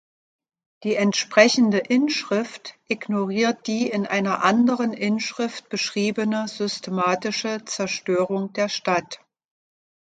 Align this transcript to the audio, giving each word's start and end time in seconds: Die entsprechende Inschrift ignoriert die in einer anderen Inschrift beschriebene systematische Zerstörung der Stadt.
Die 0.83 0.95
entsprechende 0.95 1.77
Inschrift 1.77 2.73
ignoriert 2.87 3.67
die 3.67 3.87
in 3.87 4.07
einer 4.07 4.43
anderen 4.43 4.93
Inschrift 4.93 5.69
beschriebene 5.69 6.47
systematische 6.47 7.63
Zerstörung 7.65 8.51
der 8.53 8.67
Stadt. 8.67 9.19